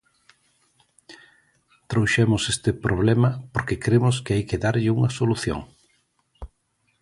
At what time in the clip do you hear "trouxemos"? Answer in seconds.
1.91-2.43